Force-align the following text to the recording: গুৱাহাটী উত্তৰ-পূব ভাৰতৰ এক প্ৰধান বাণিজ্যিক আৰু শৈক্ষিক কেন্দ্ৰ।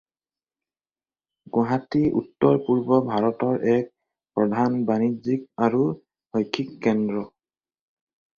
গুৱাহাটী 1.57 2.01
উত্তৰ-পূব 2.21 2.89
ভাৰতৰ 3.09 3.67
এক 3.75 3.91
প্ৰধান 4.41 4.81
বাণিজ্যিক 4.89 5.45
আৰু 5.67 5.85
শৈক্ষিক 5.93 6.75
কেন্দ্ৰ। 6.89 7.25